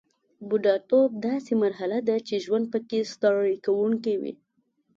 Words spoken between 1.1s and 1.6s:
داسې